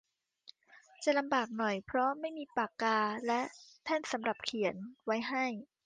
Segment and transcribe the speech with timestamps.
[1.03, 3.41] จะลำบากหน่อยเพราะไม่มีปากกาและ
[3.83, 5.45] แท่นสำหรับเขียนไว้ให้